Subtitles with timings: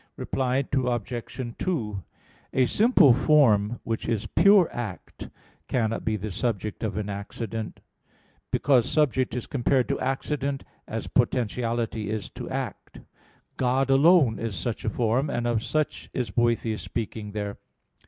[0.17, 1.55] Reply Obj.
[1.59, 2.03] 2:
[2.53, 5.29] A simple form which is pure act
[5.67, 7.81] cannot be the subject of accident,
[8.49, 13.01] because subject is compared to accident as potentiality is to act.
[13.57, 17.59] God alone is such a form: and of such is Boethius speaking there.